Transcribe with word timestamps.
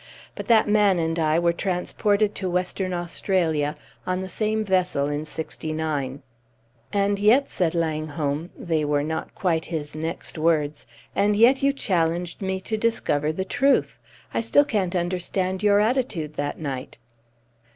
But 0.33 0.47
that 0.47 0.67
man 0.67 0.97
and 0.97 1.19
I 1.19 1.37
were 1.37 1.53
transported 1.53 2.33
to 2.33 2.49
Western 2.49 2.91
Australia 2.91 3.77
on 4.07 4.19
the 4.21 4.29
same 4.29 4.65
vessel 4.65 5.07
in 5.07 5.25
'69." 5.25 6.23
"And 6.91 7.19
yet," 7.19 7.51
said 7.51 7.75
Langholm 7.75 8.49
they 8.57 8.83
were 8.83 9.03
not 9.03 9.35
quite 9.35 9.65
his 9.65 9.93
next 9.93 10.39
words 10.39 10.87
"and 11.15 11.35
yet 11.35 11.61
you 11.61 11.71
challenged 11.71 12.41
me 12.41 12.59
to 12.61 12.77
discover 12.77 13.31
the 13.31 13.45
truth! 13.45 13.99
I 14.33 14.41
still 14.41 14.65
can't 14.65 14.95
understand 14.95 15.61
your 15.61 15.79
attitude 15.79 16.33
that 16.33 16.57
night!" 16.57 16.97